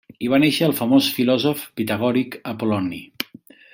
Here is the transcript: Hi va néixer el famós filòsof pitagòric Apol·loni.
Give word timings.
Hi 0.25 0.29
va 0.33 0.37
néixer 0.43 0.63
el 0.67 0.73
famós 0.79 1.09
filòsof 1.17 1.67
pitagòric 1.81 2.39
Apol·loni. 2.53 3.03